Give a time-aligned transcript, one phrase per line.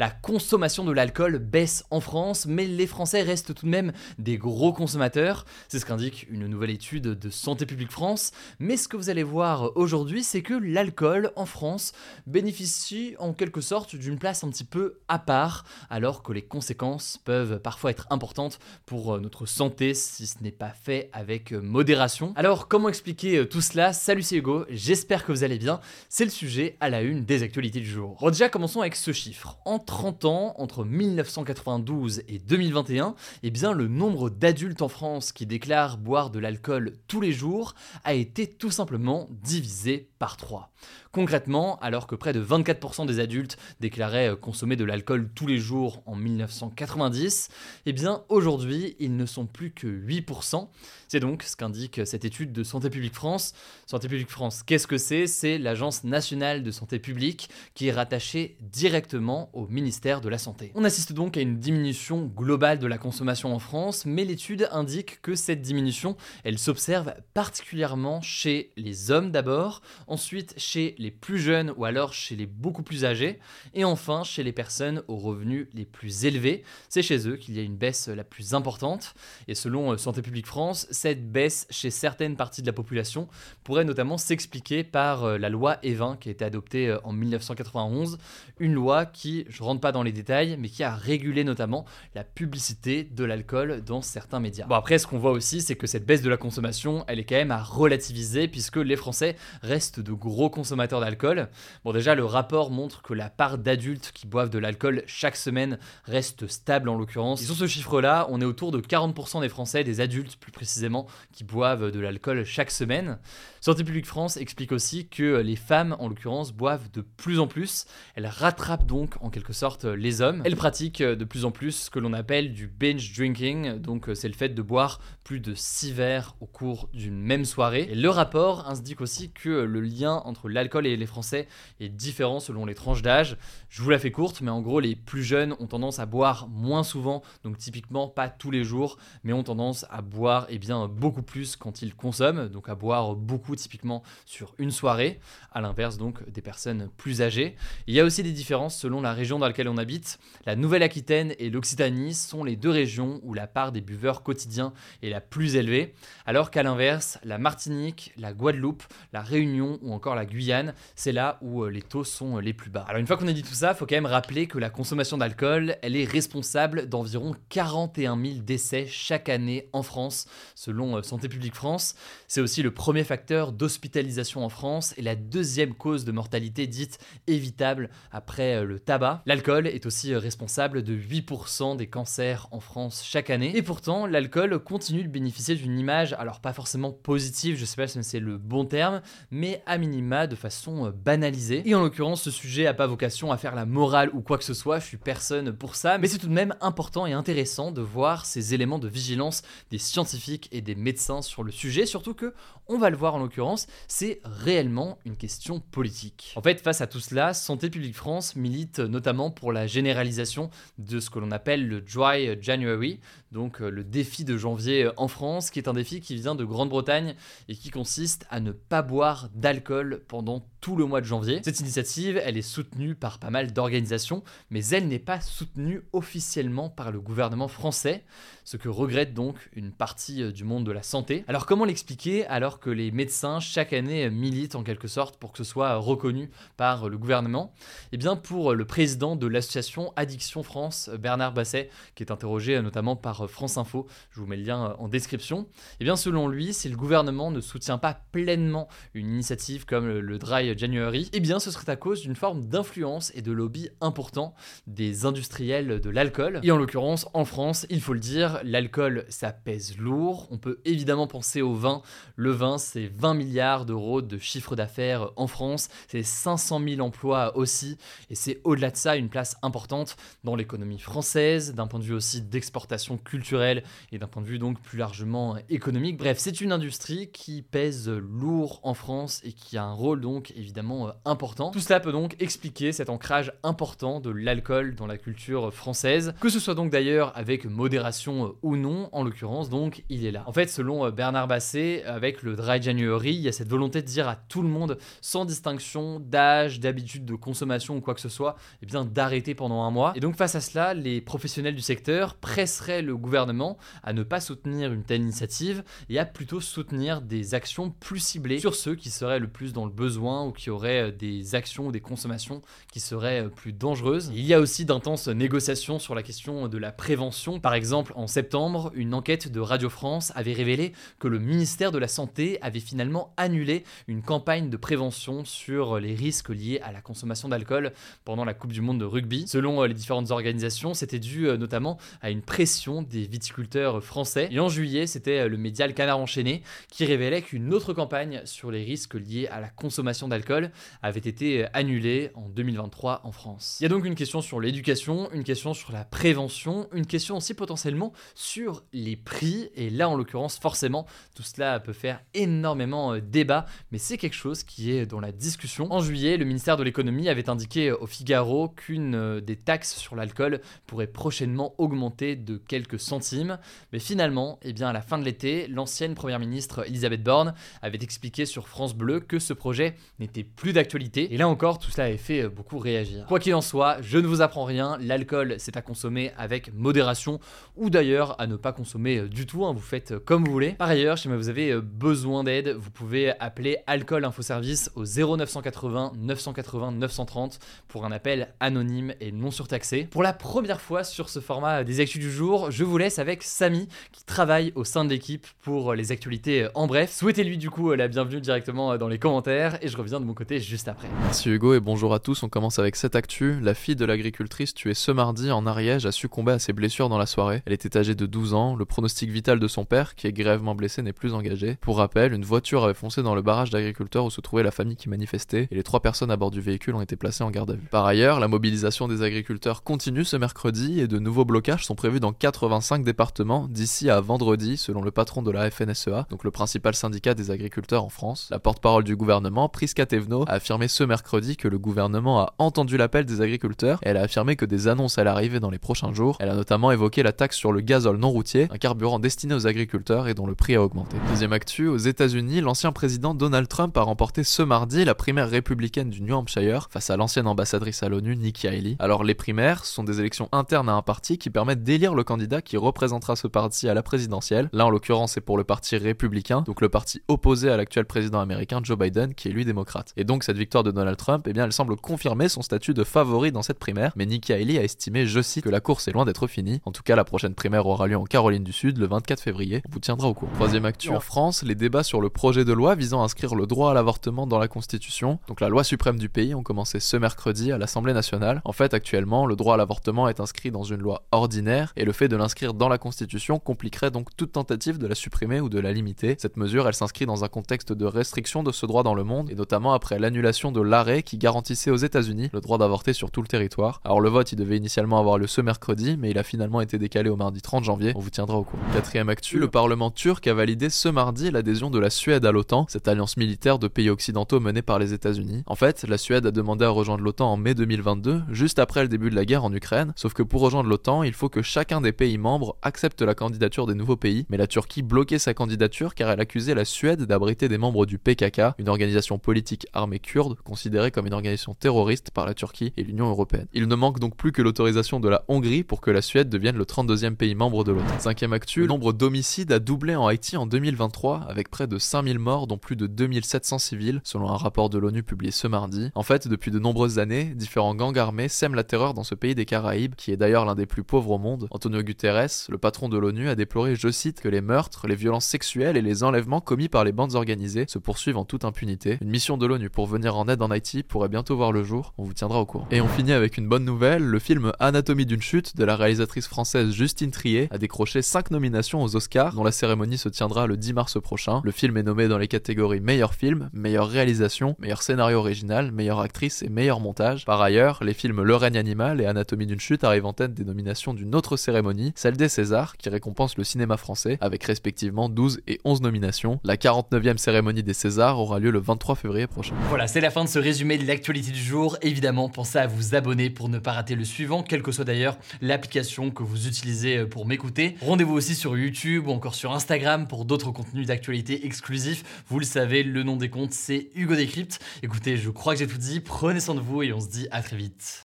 [0.00, 4.38] La consommation de l'alcool baisse en France, mais les Français restent tout de même des
[4.38, 5.44] gros consommateurs.
[5.66, 8.30] C'est ce qu'indique une nouvelle étude de Santé publique France.
[8.60, 11.94] Mais ce que vous allez voir aujourd'hui, c'est que l'alcool en France
[12.28, 17.18] bénéficie en quelque sorte d'une place un petit peu à part, alors que les conséquences
[17.24, 22.34] peuvent parfois être importantes pour notre santé si ce n'est pas fait avec modération.
[22.36, 23.92] Alors comment expliquer tout cela?
[23.92, 25.80] Salut c'est Hugo, j'espère que vous allez bien.
[26.08, 28.16] C'est le sujet à la une des actualités du jour.
[28.20, 29.58] Bon, déjà commençons avec ce chiffre.
[29.88, 35.96] 30 ans, entre 1992 et 2021, eh bien, le nombre d'adultes en France qui déclarent
[35.96, 40.70] boire de l'alcool tous les jours a été tout simplement divisé par 3.
[41.10, 46.02] Concrètement, alors que près de 24% des adultes déclaraient consommer de l'alcool tous les jours
[46.04, 47.48] en 1990,
[47.86, 50.68] eh bien aujourd'hui, ils ne sont plus que 8%.
[51.08, 53.54] C'est donc ce qu'indique cette étude de Santé publique France.
[53.86, 55.26] Santé publique France, qu'est-ce que c'est?
[55.26, 60.72] C'est l'Agence nationale de santé publique qui est rattachée directement au de la Santé.
[60.74, 65.20] On assiste donc à une diminution globale de la consommation en France, mais l'étude indique
[65.22, 71.72] que cette diminution, elle s'observe particulièrement chez les hommes d'abord, ensuite chez les plus jeunes
[71.76, 73.38] ou alors chez les beaucoup plus âgés,
[73.74, 76.64] et enfin chez les personnes aux revenus les plus élevés.
[76.88, 79.14] C'est chez eux qu'il y a une baisse la plus importante,
[79.46, 83.28] et selon Santé publique France, cette baisse chez certaines parties de la population
[83.64, 88.18] pourrait notamment s'expliquer par euh, la loi E20 qui a été adoptée euh, en 1991,
[88.58, 93.04] une loi qui, je pas dans les détails, mais qui a régulé notamment la publicité
[93.04, 94.66] de l'alcool dans certains médias.
[94.66, 97.24] Bon après, ce qu'on voit aussi, c'est que cette baisse de la consommation, elle est
[97.24, 101.48] quand même à relativiser puisque les Français restent de gros consommateurs d'alcool.
[101.84, 105.78] Bon déjà, le rapport montre que la part d'adultes qui boivent de l'alcool chaque semaine
[106.04, 107.42] reste stable en l'occurrence.
[107.42, 111.06] Et sur ce chiffre-là, on est autour de 40% des Français, des adultes plus précisément,
[111.32, 113.18] qui boivent de l'alcool chaque semaine.
[113.60, 117.86] Santé publique France explique aussi que les femmes, en l'occurrence, boivent de plus en plus.
[118.14, 120.42] Elles rattrapent donc en quelque sorte les hommes.
[120.44, 124.28] Elles pratiquent de plus en plus ce que l'on appelle du binge drinking, donc c'est
[124.28, 127.88] le fait de boire plus de 6 verres au cours d'une même soirée.
[127.90, 131.48] Et le rapport indique aussi que le lien entre l'alcool et les Français
[131.80, 133.36] est différent selon les tranches d'âge.
[133.68, 136.48] Je vous la fais courte, mais en gros, les plus jeunes ont tendance à boire
[136.48, 140.88] moins souvent, donc typiquement pas tous les jours, mais ont tendance à boire eh bien,
[140.88, 145.20] beaucoup plus quand ils consomment, donc à boire beaucoup typiquement sur une soirée,
[145.52, 147.56] à l'inverse donc des personnes plus âgées.
[147.86, 150.18] Il y a aussi des différences selon la région dans laquelle on habite.
[150.46, 154.72] La Nouvelle-Aquitaine et l'Occitanie sont les deux régions où la part des buveurs quotidiens
[155.02, 155.94] est la plus élevée,
[156.26, 158.82] alors qu'à l'inverse, la Martinique, la Guadeloupe,
[159.12, 162.70] la Réunion ou encore la Guyane, c'est là où euh, les taux sont les plus
[162.70, 162.84] bas.
[162.88, 164.70] Alors une fois qu'on a dit tout ça, il faut quand même rappeler que la
[164.70, 171.02] consommation d'alcool, elle est responsable d'environ 41 000 décès chaque année en France, selon euh,
[171.02, 171.94] Santé publique France.
[172.26, 176.98] C'est aussi le premier facteur d'hospitalisation en France et la deuxième cause de mortalité dite
[177.26, 179.22] évitable après euh, le tabac.
[179.28, 183.54] L'alcool est aussi euh, responsable de 8% des cancers en France chaque année.
[183.54, 187.86] Et pourtant, l'alcool continue de bénéficier d'une image, alors pas forcément positive, je sais pas
[187.86, 191.62] si c'est le bon terme, mais à minima de façon banalisée.
[191.66, 194.44] Et en l'occurrence, ce sujet n'a pas vocation à faire la morale ou quoi que
[194.44, 197.70] ce soit, je suis personne pour ça, mais c'est tout de même important et intéressant
[197.70, 202.14] de voir ces éléments de vigilance des scientifiques et des médecins sur le sujet, surtout
[202.14, 202.32] que,
[202.66, 206.32] on va le voir en l'occurrence, c'est réellement une question politique.
[206.36, 211.00] En fait, face à tout cela, Santé publique France milite notamment pour la généralisation de
[211.00, 213.00] ce que l'on appelle le Dry January,
[213.32, 216.34] donc euh, le défi de janvier euh, en France, qui est un défi qui vient
[216.34, 217.14] de Grande-Bretagne
[217.48, 221.40] et qui consiste à ne pas boire d'alcool pendant tout le mois de janvier.
[221.44, 226.68] Cette initiative, elle est soutenue par pas mal d'organisations, mais elle n'est pas soutenue officiellement
[226.68, 228.04] par le gouvernement français,
[228.44, 231.24] ce que regrette donc une partie euh, du monde de la santé.
[231.28, 235.38] Alors comment l'expliquer alors que les médecins chaque année militent en quelque sorte pour que
[235.38, 237.52] ce soit reconnu par le gouvernement?
[237.92, 242.96] Eh bien pour le président de l'association Addiction France, Bernard Basset, qui est interrogé notamment
[242.96, 243.86] par France Info.
[244.10, 245.40] Je vous mets le lien en description.
[245.40, 249.88] Et eh bien selon lui, si le gouvernement ne soutient pas pleinement une initiative comme
[249.88, 253.68] le Dry January, eh bien ce serait à cause d'une forme d'influence et de lobby
[253.80, 254.34] important
[254.66, 256.40] des industriels de l'alcool.
[256.42, 260.28] Et en l'occurrence, en France, il faut le dire, l'alcool ça pèse lourd.
[260.30, 261.82] On peut évidemment penser au vin.
[262.16, 267.36] Le vin, c'est 20 milliards d'euros de chiffre d'affaires en France, c'est 500 000 emplois
[267.36, 267.76] aussi,
[268.10, 271.94] et c'est au-delà de ça une place importante dans l'économie française, d'un point de vue
[271.94, 273.62] aussi d'exportation culturelle
[273.92, 275.96] et d'un point de vue donc plus largement économique.
[275.96, 280.32] Bref, c'est une industrie qui pèse lourd en France et qui a un rôle donc
[280.36, 281.50] évidemment important.
[281.50, 286.28] Tout cela peut donc expliquer cet ancrage important de l'alcool dans la culture française, que
[286.28, 290.24] ce soit donc d'ailleurs avec modération ou non, en l'occurrence donc il est là.
[290.26, 293.86] En fait, selon Bernard Basset, avec le Dry January, il y a cette volonté de
[293.86, 298.08] dire à tout le monde, sans distinction d'âge, d'habitude de consommation ou quoi que ce
[298.08, 299.92] soit, eh bien d'arrêter pendant un mois.
[299.96, 304.20] Et donc face à cela, les professionnels du secteur presseraient le gouvernement à ne pas
[304.20, 308.90] soutenir une telle initiative et à plutôt soutenir des actions plus ciblées sur ceux qui
[308.90, 312.42] seraient le plus dans le besoin ou qui auraient euh, des actions ou des consommations
[312.72, 314.10] qui seraient euh, plus dangereuses.
[314.14, 317.40] il y a aussi d'intenses négociations sur la question de la prévention.
[317.40, 321.78] Par exemple, en septembre, une enquête de Radio France avait révélé que le ministère de
[321.78, 326.80] la Santé avait finalement annulé une campagne de prévention sur les risques liés à la
[326.80, 327.72] consommation d'alcool
[328.04, 329.26] pendant la Coupe du Monde de rugby.
[329.26, 334.28] Selon euh, les différentes organisations, c'était dû notamment à une pression des viticulteurs français.
[334.30, 338.22] Et en juillet, c'était euh, le média Le Canard Enchaîné qui révélait qu'une autre campagne
[338.24, 340.50] sur les risques liés à la consommation d'alcool
[340.82, 343.58] avait été euh, annulée en 2023 en France.
[343.60, 347.16] Il y a donc une question sur l'éducation, une question sur la prévention, une question
[347.16, 349.50] aussi potentiellement sur les prix.
[349.54, 354.16] Et là, en l'occurrence, forcément, tout cela peut faire énormément euh, débat, mais c'est quelque
[354.16, 355.72] chose qui est dans la discussion.
[355.72, 360.42] En juillet, le ministère de l'économie avait indiqué au Figaro qu'une des taxes sur l'alcool
[360.66, 363.38] pourrait prochainement augmenter de quelques centimes.
[363.72, 367.32] Mais finalement, eh bien, à la fin de l'été, l'ancienne première ministre Elisabeth Borne
[367.62, 371.14] avait expliqué sur France Bleu que ce projet n'était plus d'actualité.
[371.14, 373.06] Et là encore, tout cela avait fait euh, beaucoup réagir.
[373.06, 377.20] Quoi qu'il en soit, je ne vous apprends rien, l'alcool c'est à consommer avec modération
[377.56, 380.32] ou d'ailleurs à ne pas consommer euh, du tout, hein, vous faites euh, comme vous
[380.32, 380.52] voulez.
[380.52, 385.92] Par ailleurs, si vous avez besoin d'aide, vous pouvez appeler Alcool Info Service au 0980
[385.96, 389.86] 980 930 pour un appel anonyme et non surtaxé.
[389.90, 393.22] Pour la première fois sur ce format des actus du jour, je vous laisse avec
[393.22, 396.92] Samy qui travaille au sein de l'équipe pour les actualités en bref.
[396.92, 400.40] Souhaitez-lui du coup la bienvenue directement dans les commentaires et je reviens de mon côté
[400.40, 400.88] juste après.
[401.02, 402.22] Merci Hugo et bonjour à tous.
[402.22, 403.38] On commence avec cette actu.
[403.40, 406.98] La fille de l'agricultrice tuée ce mardi en Ariège a succombé à ses blessures dans
[406.98, 407.42] la soirée.
[407.46, 408.56] Elle était âgée de 12 ans.
[408.56, 411.56] Le pronostic vital de son père, qui est grèvement blessé, n'est plus engagé.
[411.60, 414.76] Pour rappel, une voiture avait foncé dans le barrage d'agriculteurs où se trouvait la famille
[414.76, 417.50] qui manifestait et les trois personnes à bord du véhicule ont été placées en garde
[417.50, 417.68] à vue.
[417.70, 421.98] Par ailleurs, la mobilisation des agriculteurs continue ce mercredi et de nouveaux blocages sont prévus
[421.98, 426.76] dans 85 départements d'ici à vendredi, selon le patron de la FNSEA, donc le principal
[426.76, 428.28] syndicat des agriculteurs en France.
[428.30, 432.76] La porte-parole du gouvernement, Priska Tevno, a affirmé ce mercredi que le gouvernement a entendu
[432.76, 435.92] l'appel des agriculteurs et elle a affirmé que des annonces allaient arriver dans les prochains
[435.92, 436.16] jours.
[436.20, 439.48] Elle a notamment évoqué la taxe sur le gazole non routier, un carburant destiné aux
[439.48, 440.96] agriculteurs et dont le prix a augmenté.
[441.08, 445.90] Deuxième actu, aux États-Unis, l'ancien président Donald Trump a remporté ce mardi la primaire républicaine
[445.90, 448.76] du New Hampshire face à l'ancienne ambassadrice à l'ONU Nikki Haley.
[448.78, 452.42] Alors les primaires sont des élections internes à un parti qui permettent d'élire le candidat
[452.42, 454.50] qui représentera ce parti à la présidentielle.
[454.52, 458.20] Là en l'occurrence c'est pour le parti républicain, donc le parti opposé à l'actuel président
[458.20, 459.94] américain Joe Biden qui est lui démocrate.
[459.96, 462.84] Et donc cette victoire de Donald Trump, eh bien elle semble confirmer son statut de
[462.84, 465.92] favori dans cette primaire, mais Nikki Haley a estimé, je cite, que la course est
[465.92, 466.60] loin d'être finie.
[466.66, 469.62] En tout cas la prochaine primaire aura lieu en Caroline du Sud le 24 février.
[469.66, 470.32] On vous tiendra au courant.
[470.34, 473.46] Troisième actu en France, les débats sur le projet de loi visant à inscrire le
[473.46, 476.98] droit à l'avortement dans la Constitution, donc la loi suprême du pays, ont commencé ce
[476.98, 478.17] mercredi à l'Assemblée nationale.
[478.44, 481.92] En fait actuellement le droit à l'avortement est inscrit dans une loi ordinaire et le
[481.92, 485.58] fait de l'inscrire dans la Constitution compliquerait donc toute tentative de la supprimer ou de
[485.58, 486.16] la limiter.
[486.18, 489.30] Cette mesure, elle s'inscrit dans un contexte de restriction de ce droit dans le monde
[489.30, 493.22] et notamment après l'annulation de l'arrêt qui garantissait aux États-Unis le droit d'avorter sur tout
[493.22, 493.80] le territoire.
[493.84, 496.78] Alors le vote, il devait initialement avoir lieu ce mercredi, mais il a finalement été
[496.78, 497.92] décalé au mardi 30 janvier.
[497.96, 498.62] On vous tiendra au courant.
[498.72, 502.66] Quatrième actu, le Parlement turc a validé ce mardi l'adhésion de la Suède à l'OTAN,
[502.68, 505.42] cette alliance militaire de pays occidentaux menée par les États-Unis.
[505.46, 508.88] En fait, la Suède a demandé à rejoindre l'OTAN en mai 2022, juste après le
[508.88, 511.80] début de la guerre en Ukraine, sauf que pour rejoindre l'OTAN, il faut que chacun
[511.80, 515.94] des pays membres accepte la candidature des nouveaux pays, mais la Turquie bloquait sa candidature
[515.94, 520.36] car elle accusait la Suède d'abriter des membres du PKK, une organisation politique armée kurde
[520.42, 523.46] considérée comme une organisation terroriste par la Turquie et l'Union européenne.
[523.52, 526.56] Il ne manque donc plus que l'autorisation de la Hongrie pour que la Suède devienne
[526.56, 527.98] le 32e pays membre de l'OTAN.
[527.98, 532.18] Cinquième actu, le nombre d'homicides a doublé en Haïti en 2023 avec près de 5000
[532.18, 535.90] morts dont plus de 2700 civils selon un rapport de l'ONU publié ce mardi.
[535.94, 539.34] En fait, depuis de nombreuses années, différents gangs armée sème la terreur dans ce pays
[539.34, 541.48] des Caraïbes, qui est d'ailleurs l'un des plus pauvres au monde.
[541.50, 545.26] Antonio Guterres, le patron de l'ONU, a déploré, je cite, que les meurtres, les violences
[545.26, 548.98] sexuelles et les enlèvements commis par les bandes organisées se poursuivent en toute impunité.
[549.00, 551.94] Une mission de l'ONU pour venir en aide en Haïti pourrait bientôt voir le jour,
[551.98, 552.68] on vous tiendra au courant.
[552.70, 556.28] Et on finit avec une bonne nouvelle, le film Anatomie d'une chute de la réalisatrice
[556.28, 560.56] française Justine Trier a décroché 5 nominations aux Oscars, dont la cérémonie se tiendra le
[560.56, 561.40] 10 mars prochain.
[561.44, 566.00] Le film est nommé dans les catégories meilleur film, meilleure réalisation, meilleur scénario original, meilleure
[566.00, 567.24] actrice et meilleur montage.
[567.24, 570.44] Par ailleurs, les films Le règne animal et Anatomie d'une chute arrivent en tête des
[570.44, 575.40] nominations d'une autre cérémonie, celle des Césars, qui récompense le cinéma français, avec respectivement 12
[575.48, 576.38] et 11 nominations.
[576.44, 579.54] La 49e cérémonie des Césars aura lieu le 23 février prochain.
[579.70, 581.78] Voilà, c'est la fin de ce résumé de l'actualité du jour.
[581.80, 585.16] Évidemment, pensez à vous abonner pour ne pas rater le suivant, quelle que soit d'ailleurs
[585.40, 587.76] l'application que vous utilisez pour m'écouter.
[587.80, 592.04] Rendez-vous aussi sur YouTube ou encore sur Instagram pour d'autres contenus d'actualité exclusifs.
[592.28, 594.60] Vous le savez, le nom des comptes, c'est Hugo Décrypte.
[594.82, 596.00] Écoutez, je crois que j'ai tout dit.
[596.00, 597.77] Prenez soin de vous et on se dit à très vite.
[597.78, 598.04] Leeds.